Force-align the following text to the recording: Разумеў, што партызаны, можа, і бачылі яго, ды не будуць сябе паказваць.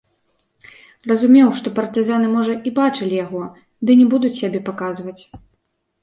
Разумеў, 1.09 1.49
што 1.57 1.67
партызаны, 1.79 2.27
можа, 2.35 2.55
і 2.69 2.73
бачылі 2.79 3.19
яго, 3.25 3.41
ды 3.89 3.97
не 4.01 4.07
будуць 4.15 4.33
сябе 4.39 4.59
паказваць. 4.71 5.21